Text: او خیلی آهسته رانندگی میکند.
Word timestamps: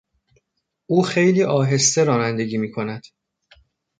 او 0.87 1.03
خیلی 1.03 1.43
آهسته 1.43 2.03
رانندگی 2.03 2.57
میکند. 2.57 3.03